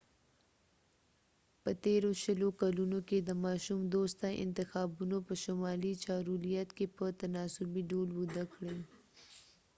په 1.61 1.71
تیرو 1.83 2.09
شلو 2.23 2.49
کلونو 2.61 2.99
کې 3.07 3.17
د 3.21 3.31
ماشوم 3.45 3.79
دوسته 3.95 4.25
انتخابونو 4.43 5.17
په 5.27 5.33
شمالي 5.43 5.93
چارولیت 6.05 6.69
کې 6.77 6.85
په 6.97 7.05
تناسبي 7.21 7.81
ډول 7.91 8.09
وده 8.19 8.43
کړې 8.53 8.79